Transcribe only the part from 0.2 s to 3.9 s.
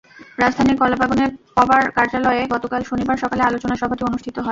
রাজধানীর কলাবাগানে পবার কার্যালয়ে গতকাল শনিবার সকালে আলোচনা